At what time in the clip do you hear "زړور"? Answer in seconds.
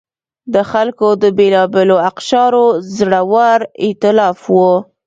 2.95-3.59